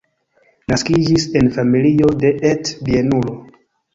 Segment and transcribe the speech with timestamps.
[0.71, 3.37] Naskiĝis en familio de et-bienulo.